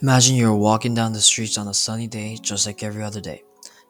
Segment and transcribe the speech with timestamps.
[0.00, 3.42] Imagine you're walking down the streets on a sunny day, just like every other day.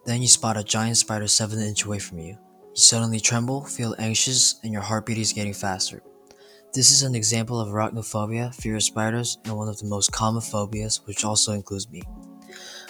[0.07, 2.39] Then you spot a giant spider 7 inch away from you.
[2.75, 6.03] You suddenly tremble, feel anxious, and your heartbeat is getting faster.
[6.73, 10.41] This is an example of arachnophobia, fear of spiders, and one of the most common
[10.41, 12.01] phobias, which also includes me.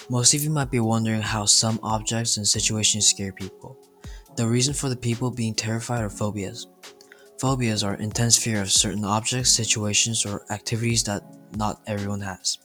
[0.08, 3.76] Most of you might be wondering how some objects and situations scare people.
[4.36, 6.68] The reason for the people being terrified are phobias.
[7.40, 11.24] Phobias are intense fear of certain objects, situations, or activities that
[11.56, 12.58] not everyone has.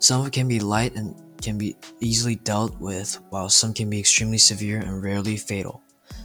[0.00, 4.38] Some can be light and can be easily dealt with, while some can be extremely
[4.38, 5.82] severe and rarely fatal.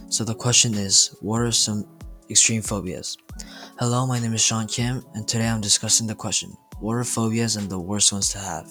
[0.08, 1.86] So the question is, what are some
[2.30, 3.18] extreme phobias?
[3.78, 7.56] Hello, my name is Sean Kim, and today I'm discussing the question, what are phobias
[7.56, 8.66] and the worst ones to have?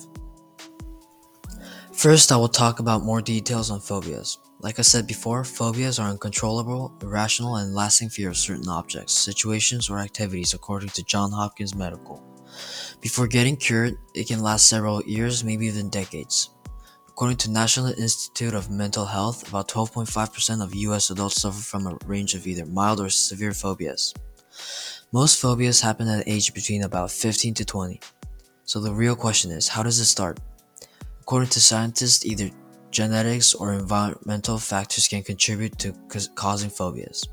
[1.94, 4.40] First, I will talk about more details on phobias.
[4.60, 9.88] Like I said before, phobias are uncontrollable, irrational, and lasting fear of certain objects, situations,
[9.88, 12.24] or activities, according to Johns Hopkins Medical.
[13.06, 16.50] Before getting cured, it can last several years, maybe even decades.
[17.08, 22.00] According to National Institute of Mental Health, about 12.5% of US adults suffer from a
[22.08, 24.12] range of either mild or severe phobias.
[25.12, 28.00] Most phobias happen at age between about 15 to 20.
[28.64, 30.40] So the real question is, how does it start?
[31.22, 32.50] According to scientists, either
[32.90, 35.94] genetics or environmental factors can contribute to
[36.34, 37.24] causing phobias.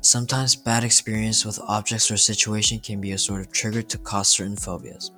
[0.00, 4.28] Sometimes bad experience with objects or situation can be a sort of trigger to cause
[4.28, 5.10] certain phobias.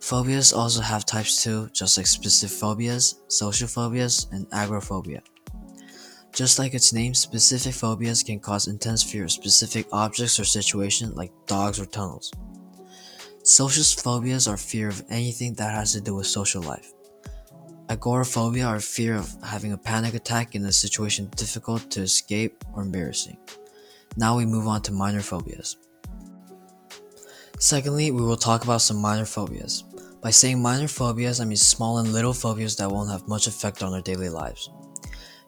[0.00, 5.22] Phobias also have types too, just like specific phobias, social phobias, and agoraphobia.
[6.32, 11.14] Just like its name, specific phobias can cause intense fear of specific objects or situations
[11.14, 12.32] like dogs or tunnels.
[13.42, 16.92] Social phobias are fear of anything that has to do with social life.
[17.90, 22.82] Agoraphobia or fear of having a panic attack in a situation difficult to escape or
[22.82, 23.38] embarrassing.
[24.16, 25.76] Now we move on to minor phobias.
[27.58, 29.84] Secondly, we will talk about some minor phobias.
[30.20, 33.82] By saying minor phobias, I mean small and little phobias that won't have much effect
[33.82, 34.70] on our daily lives.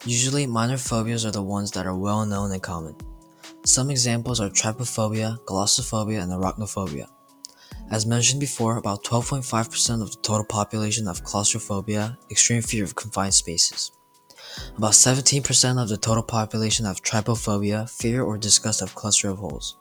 [0.05, 2.95] Usually, minor phobias are the ones that are well known and common.
[3.65, 7.07] Some examples are trypophobia, glossophobia, and arachnophobia.
[7.91, 13.33] As mentioned before, about 12.5% of the total population have claustrophobia, extreme fear of confined
[13.33, 13.91] spaces.
[14.77, 19.75] About 17% of the total population have trypophobia, fear or disgust of cluster of holes.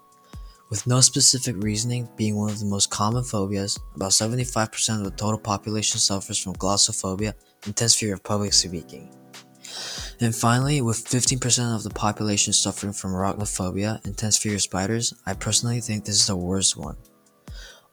[0.70, 5.10] With no specific reasoning being one of the most common phobias, about 75% of the
[5.12, 7.34] total population suffers from glossophobia,
[7.64, 9.14] intense fear of public speaking.
[10.20, 15.34] And finally, with 15% of the population suffering from arachnophobia, intense fear of spiders, I
[15.34, 16.96] personally think this is the worst one.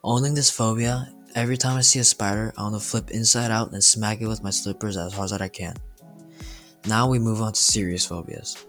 [0.03, 3.71] Owning this phobia, every time I see a spider, I want to flip inside out
[3.71, 5.75] and smack it with my slippers as hard as I can.
[6.87, 8.63] Now we move on to serious phobias.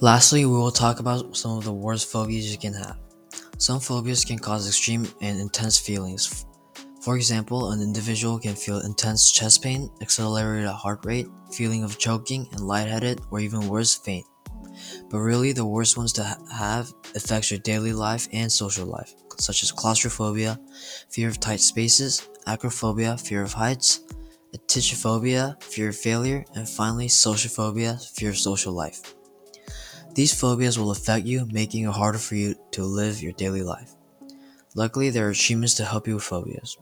[0.00, 2.96] Lastly, we will talk about some of the worst phobias you can have.
[3.58, 6.46] Some phobias can cause extreme and intense feelings.
[7.02, 12.48] For example, an individual can feel intense chest pain, accelerated heart rate, feeling of choking
[12.52, 14.24] and lightheaded, or even worse, faint.
[15.08, 19.14] But really, the worst ones to ha- have affects your daily life and social life
[19.40, 20.60] such as claustrophobia,
[21.08, 24.00] fear of tight spaces, acrophobia, fear of heights,
[24.54, 29.14] atychiphobia, fear of failure, and finally social phobia, fear of social life.
[30.14, 33.94] These phobias will affect you, making it harder for you to live your daily life.
[34.74, 36.76] Luckily, there are treatments to help you with phobias.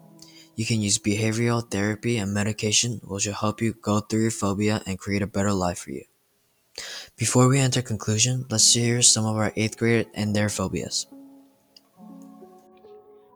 [0.57, 4.83] You can use behavioral therapy and medication, which will help you go through your phobia
[4.87, 6.05] and create a better life for you.
[7.17, 11.07] Before we enter conclusion, let's hear some of our 8th grade and their phobias.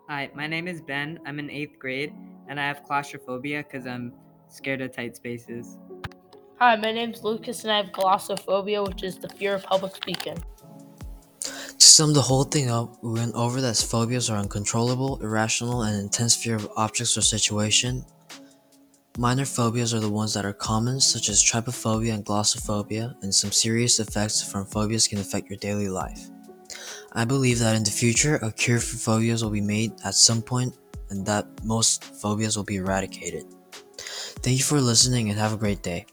[0.09, 1.19] Hi, my name is Ben.
[1.25, 2.13] I'm in eighth grade,
[2.47, 4.13] and I have claustrophobia because I'm
[4.49, 5.79] scared of tight spaces.
[6.59, 10.37] Hi, my name's Lucas, and I have glossophobia, which is the fear of public speaking.
[11.41, 15.99] To sum the whole thing up, we went over that phobias are uncontrollable, irrational, and
[15.99, 18.05] intense fear of objects or situation.
[19.19, 23.53] Minor phobias are the ones that are common, such as trypophobia and glossophobia, and some
[23.53, 26.31] serious effects from phobias can affect your daily life.
[27.13, 30.41] I believe that in the future, a cure for phobias will be made at some
[30.41, 30.79] point
[31.11, 33.45] and that most phobias will be eradicated.
[34.41, 36.07] Thank you for listening and have a great day.